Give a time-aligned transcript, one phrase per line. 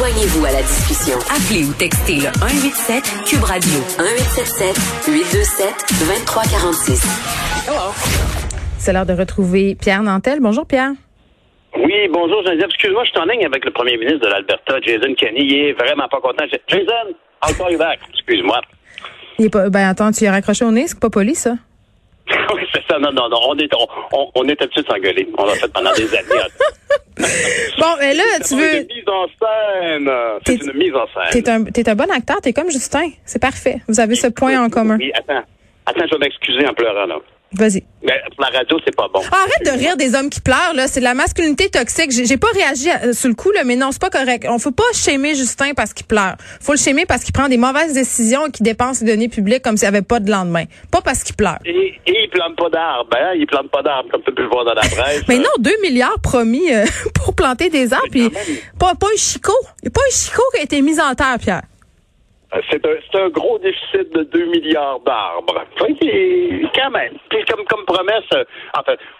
[0.00, 1.18] Joignez-vous à la discussion.
[1.28, 5.68] Appelez ou textez le 187 Cube Radio 1877 827
[6.08, 7.04] 2346.
[8.78, 10.40] C'est l'heure de retrouver Pierre Nantel.
[10.40, 10.92] Bonjour Pierre.
[11.76, 12.70] Oui, bonjour Geneviève.
[12.70, 15.44] Excuse-moi, je suis en ligne avec le premier ministre de l'Alberta, Jason Kenney.
[15.44, 16.46] Il est vraiment pas content.
[16.66, 17.12] Jason,
[17.44, 18.00] I'll call you back.
[18.14, 18.58] Excuse-moi.
[19.38, 21.56] Il est pas, ben attends, tu as raccroché au nez, c'est pas poli ça?
[22.54, 22.98] oui, c'est ça.
[22.98, 23.38] Non, non, non.
[23.48, 23.70] On est,
[24.12, 25.28] on, on est habitué de s'engueuler.
[25.38, 26.28] On l'a fait pendant des années.
[27.78, 28.62] bon, mais là, tu veux.
[28.62, 30.10] C'est une mise en scène.
[30.46, 31.42] C'est une mise en scène.
[31.42, 32.40] T'es un, t'es un bon acteur.
[32.40, 33.10] T'es comme Justin.
[33.24, 33.80] C'est parfait.
[33.88, 34.96] Vous avez ce point en commun.
[34.98, 35.42] Oui, attends.
[35.86, 37.16] Attends, je vais m'excuser en pleurant, là.
[37.52, 37.82] Vas-y.
[38.02, 39.20] Mais pour la radio, c'est pas bon.
[39.20, 40.86] arrête de rire des hommes qui pleurent, là.
[40.86, 42.10] C'est de la masculinité toxique.
[42.12, 44.46] J'ai pas réagi sur le coup, là, mais non, c'est pas correct.
[44.48, 46.36] On faut pas shamer Justin parce qu'il pleure.
[46.60, 49.62] Faut le shamer parce qu'il prend des mauvaises décisions et qu'il dépense les données publiques
[49.62, 50.64] comme s'il n'y avait pas de lendemain.
[50.90, 51.58] Pas parce qu'il pleure.
[51.64, 53.32] Et, et, il plante pas d'arbres, hein?
[53.36, 55.22] Il plante pas d'arbres, comme tu peux le voir dans la presse.
[55.28, 58.06] mais non, 2 milliards promis euh, pour planter des arbres.
[58.10, 58.30] Puis
[58.78, 59.52] pas, pas un chicot.
[59.82, 61.62] Il n'y a pas un chicot qui a été mis en terre, Pierre.
[62.54, 65.64] Euh, c'est un, un, gros déficit de 2 milliards d'arbres.
[65.78, 67.14] Quand même.
[67.28, 68.44] Puis comme, comme promesse, euh,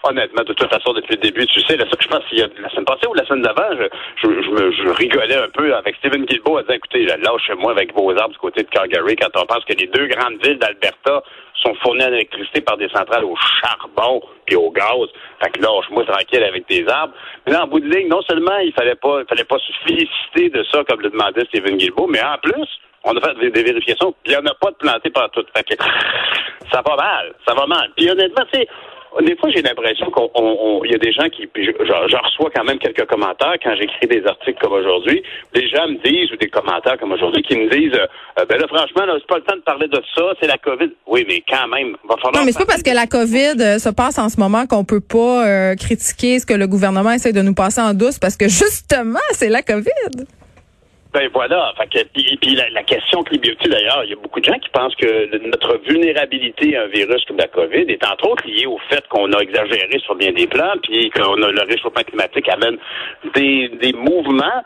[0.03, 2.47] honnêtement, de toute façon, depuis le début, tu sais, là, je pense qu'il y a
[2.59, 3.69] la semaine passée ou la semaine d'avant,
[4.17, 8.09] je, je, je, rigolais un peu avec Stephen Guilbeault à dire, écoutez, lâchez-moi avec vos
[8.11, 11.23] arbres du côté de Calgary quand on pense que les deux grandes villes d'Alberta
[11.61, 15.07] sont fournies en électricité par des centrales au charbon puis au gaz.
[15.41, 17.13] Fait que lâche-moi tranquille avec des arbres.
[17.45, 19.71] Mais là, en bout de ligne, non seulement il fallait pas, il fallait pas se
[19.85, 22.67] féliciter de ça, comme le demandait Stephen Guilbeault, mais en plus,
[23.03, 25.43] on a fait des, vérifications, puis il n'y en a pas de planté partout.
[25.55, 25.83] Fait que,
[26.71, 27.91] ça va mal, ça va mal.
[27.95, 28.67] Puis honnêtement, tu sais,
[29.19, 32.79] des fois, j'ai l'impression qu'il y a des gens qui, je, je, reçois quand même
[32.79, 35.21] quelques commentaires quand j'écris des articles comme aujourd'hui.
[35.53, 38.67] Des gens me disent, ou des commentaires comme aujourd'hui, qui me disent, euh, ben là,
[38.67, 40.91] franchement, là, c'est pas le temps de parler de ça, c'est la COVID.
[41.07, 42.35] Oui, mais quand même, va falloir.
[42.35, 44.85] Non, mais c'est pas parce que la COVID euh, se passe en ce moment qu'on
[44.85, 48.37] peut pas euh, critiquer ce que le gouvernement essaie de nous passer en douce, parce
[48.37, 50.25] que justement, c'est la COVID.
[51.13, 51.73] Ben voilà.
[51.77, 54.57] Fait que, puis, puis la, la, question climatique, d'ailleurs, il y a beaucoup de gens
[54.59, 58.65] qui pensent que notre vulnérabilité à un virus comme la COVID est entre autres liée
[58.65, 62.47] au fait qu'on a exagéré sur bien des plans, puis qu'on a le réchauffement climatique
[62.47, 62.77] amène
[63.35, 64.63] des, des mouvements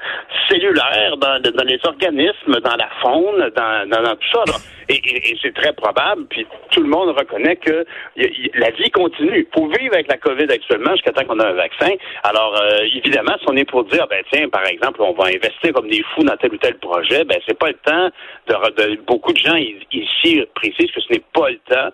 [0.47, 4.57] cellulaires dans, dans les organismes, dans la faune, dans, dans, tout ça.
[4.87, 7.85] Et, et, c'est très probable, puis tout le monde reconnaît que
[8.15, 9.45] la vie continue.
[9.45, 11.89] Pour vivre avec la COVID actuellement jusqu'à temps qu'on a un vaccin,
[12.23, 15.73] alors euh, évidemment, si on est pour dire, ben tiens, par exemple, on va investir
[15.73, 18.09] comme des fous dans tel ou tel projet, ben c'est pas le temps
[18.47, 21.91] de, beaucoup de gens ici précisent que ce n'est pas le temps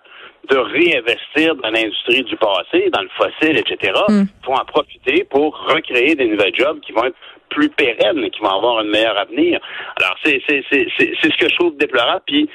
[0.48, 3.92] de réinvestir dans l'industrie du passé, dans le fossile, etc.
[4.08, 7.16] Il faut en profiter pour recréer des nouvelles jobs qui vont être
[7.48, 9.60] plus pérennes et qui vont avoir un meilleur avenir.
[10.00, 12.22] Alors, c'est c'est c'est c'est ce que je trouve déplorable.
[12.26, 12.48] Puis,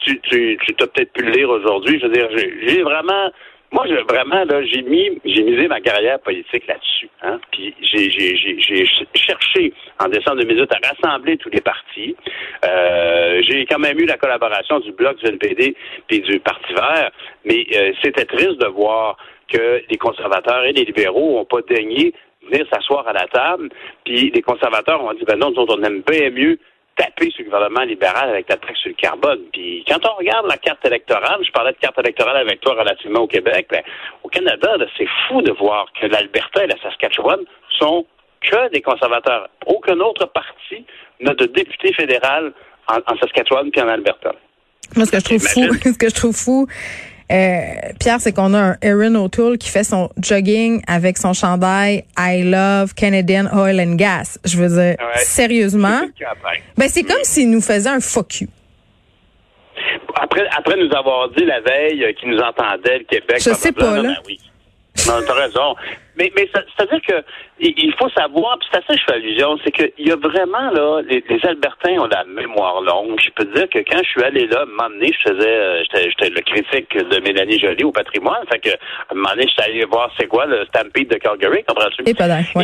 [0.00, 2.00] tu tu tu t'as peut-être pu le lire aujourd'hui.
[2.00, 2.28] Je veux dire,
[2.66, 3.30] j'ai vraiment
[3.70, 7.10] moi, je, vraiment, là, j'ai mis, j'ai misé ma carrière politique là-dessus.
[7.22, 7.38] Hein?
[7.52, 12.16] Puis j'ai, j'ai, j'ai, cherché en décembre 2018 à rassembler tous les partis.
[12.64, 15.76] Euh, j'ai quand même eu la collaboration du Bloc du NPD
[16.08, 17.10] et du Parti vert,
[17.44, 19.18] mais euh, c'était triste de voir
[19.52, 22.14] que les conservateurs et les libéraux n'ont pas daigné
[22.50, 23.68] venir s'asseoir à la table.
[24.04, 26.58] Puis les conservateurs ont dit, ben non, nous on aime bien mieux
[26.98, 29.40] taper sur le gouvernement libéral avec la taxe sur le carbone.
[29.52, 33.20] Puis quand on regarde la carte électorale, je parlais de carte électorale avec toi relativement
[33.20, 33.82] au Québec, ben,
[34.24, 37.40] au Canada, c'est fou de voir que l'Alberta et la Saskatchewan
[37.78, 38.04] sont
[38.40, 39.48] que des conservateurs.
[39.66, 40.84] Aucun autre parti
[41.20, 42.52] n'a de député fédéral
[42.88, 44.32] en, Saskatchewan puis en Alberta.
[44.96, 46.66] Moi, ce que je trouve fou, ce que je trouve fou,
[47.30, 52.04] euh, Pierre, c'est qu'on a un Erin O'Toole qui fait son jogging avec son chandail
[52.18, 54.38] I love Canadian Oil and Gas.
[54.44, 56.00] Je veux dire, sérieusement?
[56.76, 58.48] Ben, c'est comme s'il nous faisait un fuck you.
[60.20, 63.36] Après, après nous avoir dit la veille qu'il nous entendait, le Québec.
[63.40, 64.02] Je sais pas, là.
[64.02, 64.38] Ben oui.
[65.06, 65.76] Non, t'as raison.
[66.18, 67.24] Mais, mais c'est-à-dire que
[67.60, 70.16] il faut savoir, puis c'est à ça que je fais allusion, c'est qu'il y a
[70.16, 73.18] vraiment, là, les, Albertains ont la mémoire longue.
[73.20, 75.82] Je peux te dire que quand je suis allé là, un moment je faisais, euh,
[75.92, 78.44] j'étais le critique de Mélanie Jolie au patrimoine.
[78.50, 78.70] Fait que,
[79.10, 82.02] un moment donné, j'étais allé voir c'est quoi le Stampede de Calgary, comprends-tu?
[82.06, 82.14] Et,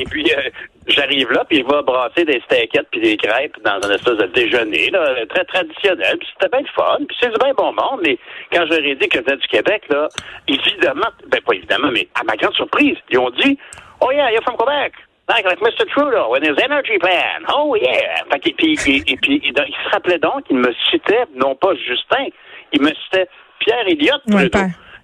[0.00, 0.50] Et puis, euh,
[0.86, 4.26] j'arrive là, puis il va brasser des steakettes puis des crêpes dans un espèce de
[4.26, 6.18] déjeuner, là, très traditionnel.
[6.18, 8.00] Puis c'était bien le fun, puis c'est du bien bon monde.
[8.02, 8.18] Mais
[8.52, 10.08] quand j'aurais dit que venais du Québec, là,
[10.48, 13.43] évidemment, ben pas évidemment, mais à ma grande surprise, ils ont dit
[14.00, 14.92] Oh yeah, you're from Quebec.
[15.28, 15.88] Like, like Mr.
[15.88, 17.44] Trudeau and his energy plan.
[17.48, 18.22] Oh yeah.
[18.30, 18.74] Fait, et, puis,
[19.06, 22.26] et, puis, il, se rappelait donc qu'il me citait, non pas Justin,
[22.72, 23.28] il me citait
[23.60, 24.58] Pierre Elliott Trudeau.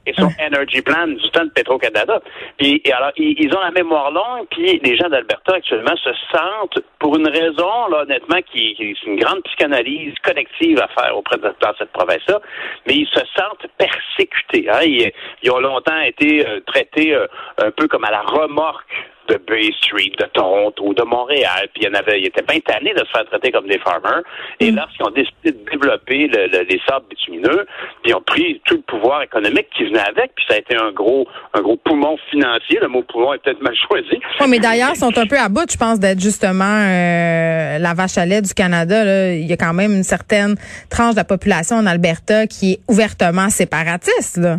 [0.06, 2.20] Et son energy plan du temps de Petro-Canada.
[2.58, 6.84] Puis et alors, ils, ont la mémoire longue, puis les gens d'Alberta actuellement se sentent,
[6.98, 11.36] pour une raison, là, honnêtement, qui, qui est une grande psychanalyse collective à faire auprès
[11.36, 12.40] de dans cette province-là,
[12.86, 14.68] mais ils se sentent persécutés.
[14.70, 14.82] Hein.
[14.82, 15.12] Ils,
[15.42, 17.26] ils, ont longtemps été euh, traités euh,
[17.58, 18.86] un peu comme à la remorque
[19.30, 22.60] de Bay Street, de Toronto, de Montréal, puis il y en avait, ils étaient bien
[22.60, 24.22] tannés de se faire traiter comme des farmers.
[24.58, 24.76] Et mm.
[24.76, 27.66] lorsqu'ils ont décidé de développer les sables bitumineux,
[28.02, 30.76] puis ils ont pris tout le pouvoir économique qui venait avec, puis ça a été
[30.76, 32.78] un gros, un gros poumon financier.
[32.80, 34.18] Le mot poumon est peut-être mal choisi.
[34.40, 37.94] Oui, mais d'ailleurs, ils sont un peu à bout, je pense, d'être justement euh, la
[37.94, 39.04] vache à lait du Canada.
[39.04, 39.34] Là.
[39.34, 40.56] Il y a quand même une certaine
[40.90, 44.38] tranche de la population en Alberta qui est ouvertement séparatiste.
[44.38, 44.58] Là.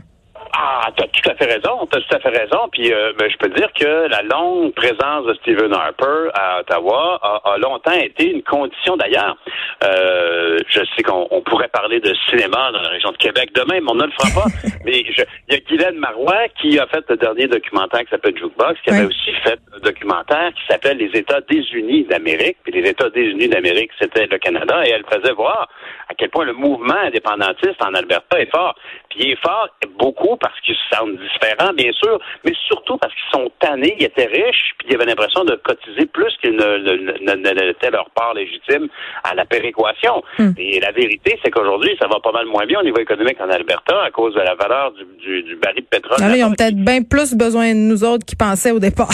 [0.53, 2.67] Ah, t'as tout à fait raison, t'as tout à fait raison.
[2.71, 7.19] Puis euh, ben, je peux dire que la longue présence de Stephen Harper à Ottawa
[7.43, 9.37] a, longtemps été une condition d'ailleurs.
[9.83, 13.91] Euh, je sais qu'on pourrait parler de cinéma dans la région de Québec demain, mais
[13.91, 14.49] on ne le fera pas.
[14.85, 18.81] mais il y a Guylaine Marois qui a fait le dernier documentaire qui s'appelle Jukebox,
[18.81, 22.57] qui avait aussi fait un documentaire qui s'appelle Les États désunis d'Amérique.
[22.63, 25.69] Puis les États désunis d'Amérique, c'était le Canada, et elle faisait voir
[26.09, 28.75] à quel point le mouvement indépendantiste en Alberta est fort.
[29.11, 29.67] Puis il est fort
[29.99, 34.05] beaucoup parce qu'ils se sentent différents, bien sûr, mais surtout parce qu'ils sont tannés, ils
[34.05, 38.87] étaient riches, puis ils avaient l'impression de cotiser plus qu'ils ne, l'étaient leur part légitime
[39.23, 40.23] à la péréquation.
[40.39, 40.51] Hmm.
[40.57, 43.49] Et la vérité, c'est qu'aujourd'hui, ça va pas mal moins bien au niveau économique en
[43.49, 46.17] Alberta à cause de la valeur du, du, baril de pétrole.
[46.21, 49.09] Alors, ah ils ont peut-être bien plus besoin de nous autres qui pensaient au départ.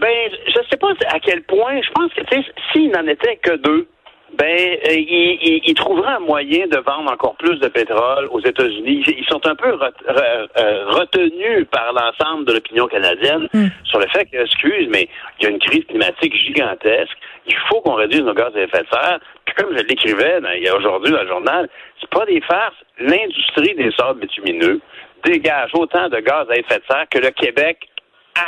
[0.00, 1.78] Ben, je sais pas à quel point.
[1.82, 2.22] Je pense que,
[2.72, 3.86] s'il n'en était que deux,
[4.38, 9.02] ben, euh, il, il, trouvera un moyen de vendre encore plus de pétrole aux États-Unis.
[9.06, 13.68] Ils sont un peu euh, retenus par l'ensemble de l'opinion canadienne hmm.
[13.84, 17.16] sur le fait que, excuse, mais il y a une crise climatique gigantesque.
[17.46, 19.20] Il faut qu'on réduise nos gaz à effet de serre.
[19.44, 21.68] Puis comme je l'écrivais il y a aujourd'hui dans le journal,
[22.00, 22.76] c'est pas des farces.
[22.98, 24.80] L'industrie des sables bitumineux
[25.24, 27.88] dégage autant de gaz à effet de serre que le Québec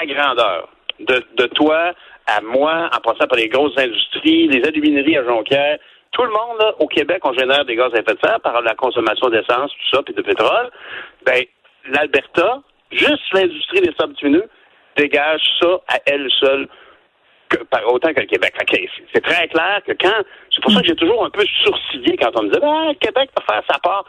[0.01, 0.69] à grandeur.
[1.01, 1.95] De, de toi
[2.27, 5.79] à moi, en passant par les grosses industries, les alumineries à Jonquière,
[6.13, 8.75] tout le monde au Québec, on génère des gaz à effet de serre par la
[8.75, 10.71] consommation d'essence, tout ça, puis de pétrole.
[11.25, 11.43] Ben,
[11.89, 12.61] l'Alberta,
[12.91, 14.49] juste l'industrie des sables bitumineux,
[14.97, 16.69] dégage ça à elle seule
[17.87, 18.55] autant que le Québec.
[19.13, 20.23] C'est très clair que quand.
[20.55, 22.95] C'est pour ça que j'ai toujours un peu sourcillé quand on me disait Ah, le
[22.95, 24.05] Québec va faire sa part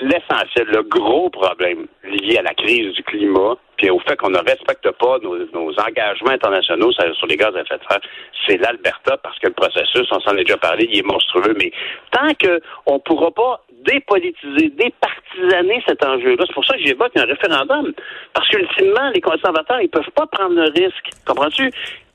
[0.00, 4.38] l'essentiel, le, gros problème lié à la crise du climat, puis au fait qu'on ne
[4.38, 8.00] respecte pas nos, engagements internationaux sur les gaz à effet de serre,
[8.46, 11.54] c'est l'Alberta, parce que le processus, on s'en est déjà parlé, il est monstrueux.
[11.58, 11.72] Mais
[12.10, 17.24] tant qu'on ne pourra pas dépolitiser, départisaner cet enjeu-là, c'est pour ça que j'évoque un
[17.24, 17.92] référendum.
[18.32, 21.10] Parce qu'ultimement, les conservateurs, ils peuvent pas prendre le risque.
[21.26, 21.70] Comprends-tu?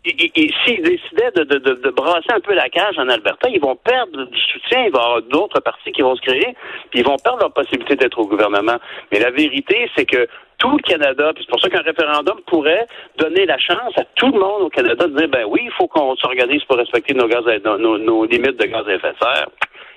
[0.06, 4.26] S'ils décidaient de, de, de, brasser un peu la cage en Alberta, ils vont perdre
[4.26, 6.56] du soutien, il va y avoir d'autres partis qui vont se créer,
[6.90, 8.78] puis ils vont perdre leur possibilité d'être au gouvernement.
[9.12, 12.86] Mais la vérité, c'est que tout le Canada, puis c'est pour ça qu'un référendum pourrait
[13.18, 15.88] donner la chance à tout le monde au Canada de dire, ben oui, il faut
[15.88, 19.50] qu'on s'organise pour respecter nos, gaz nos, nos, limites de gaz à effet de serre.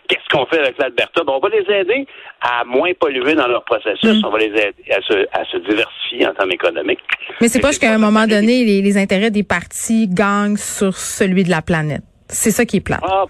[0.09, 1.23] Qu'est-ce qu'on fait avec l'Alberta?
[1.25, 2.07] Ben, on va les aider
[2.41, 4.21] à moins polluer dans leur processus.
[4.21, 4.27] Mm.
[4.27, 7.01] On va les aider à se, à se diversifier en termes économiques.
[7.41, 11.51] Mais c'est pas qu'à un moment donné, les, intérêts des partis gagnent sur celui de
[11.51, 12.03] la planète.
[12.29, 13.01] C'est ça qui est plat.
[13.03, 13.25] Ah,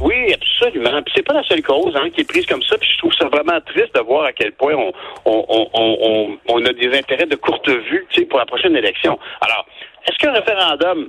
[0.00, 1.02] oui, absolument.
[1.02, 2.76] Puis c'est pas la seule cause hein, qui est prise comme ça.
[2.78, 4.92] Puis je trouve ça vraiment triste de voir à quel point on,
[5.24, 9.18] on, on, on, a des intérêts de courte vue pour la prochaine élection.
[9.40, 9.66] Alors,
[10.06, 11.08] est-ce qu'un référendum,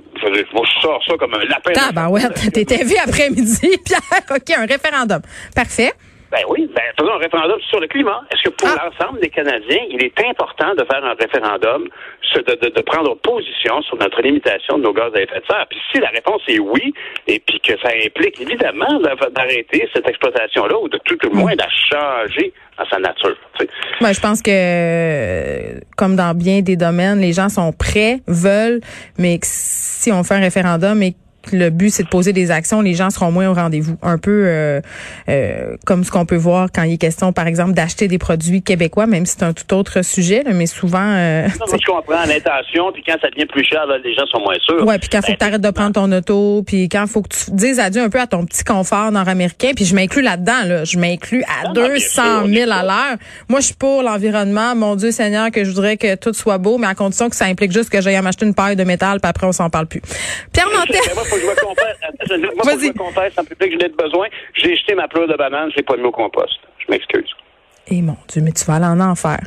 [0.52, 1.72] moi je sors ça comme un lapin.
[1.76, 2.22] Ah ben ouais,
[2.52, 4.00] t'étais vu après-midi, Pierre.
[4.30, 5.20] OK, un référendum.
[5.54, 5.92] Parfait.
[6.30, 8.22] Ben oui, ben faisons un référendum sur le climat.
[8.30, 8.86] Est-ce que pour ah.
[8.88, 11.88] l'ensemble des Canadiens, il est important de faire un référendum,
[12.36, 15.66] de, de, prendre position sur notre limitation de nos gaz à effet de serre?
[15.68, 16.94] Puis si la réponse est oui,
[17.26, 19.00] et puis que ça implique évidemment
[19.32, 23.36] d'arrêter cette exploitation-là, ou de tout le moins de la changer à sa nature.
[24.00, 28.80] Ben, je pense que, comme dans bien des domaines, les gens sont prêts, veulent,
[29.18, 31.14] mais si on fait un référendum et
[31.52, 33.96] le but, c'est de poser des actions, les gens seront moins au rendez-vous.
[34.02, 34.80] Un peu euh,
[35.28, 38.62] euh, comme ce qu'on peut voir quand il est question, par exemple, d'acheter des produits
[38.62, 40.98] québécois, même si c'est un tout autre sujet, mais souvent...
[41.02, 44.58] Euh, non, je comprends l'intention, puis quand ça devient plus cher, les gens sont moins
[44.60, 44.86] sûrs.
[44.86, 47.08] Ouais, puis quand il faut que tu arrêtes de prendre ton auto, puis quand il
[47.08, 50.22] faut que tu dises adieu un peu à ton petit confort nord-américain, puis je m'inclus
[50.22, 53.16] là-dedans, là, je m'inclus à 200 000 à l'heure.
[53.48, 54.74] Moi, je suis pour l'environnement.
[54.74, 57.46] Mon Dieu Seigneur, que je voudrais que tout soit beau, mais à condition que ça
[57.46, 60.02] implique juste que j'aille m'acheter une paille de métal, puis après, on s'en parle plus.
[60.52, 61.00] Pierre Nantel
[61.30, 61.96] faut que je me confesse.
[62.54, 64.28] Moi, faut que je me confesse en public, je n'ai besoin.
[64.54, 66.58] J'ai jeté ma pleure de banane, j'ai pas mis au compost.
[66.78, 67.30] Je m'excuse.
[67.88, 69.40] Eh mon Dieu, mais tu vas aller en enfer.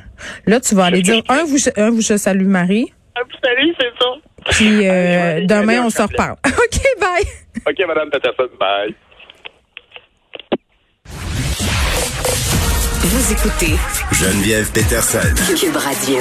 [0.46, 2.92] Là, tu vas aller dire un vous, un, vous je salue Marie.
[3.16, 4.10] Un vous salue, c'est ça.
[4.52, 6.36] Puis euh, demain, on se reparle.
[6.46, 7.24] OK, bye.
[7.66, 8.94] OK, Madame Peterson, bye.
[13.06, 13.76] Vous écoutez
[14.12, 15.20] Geneviève Peterson.
[15.56, 16.20] Cube Radio.